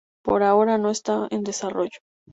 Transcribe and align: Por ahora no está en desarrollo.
Por 0.23 0.41
ahora 0.41 0.79
no 0.79 0.89
está 0.89 1.27
en 1.29 1.43
desarrollo. 1.43 1.99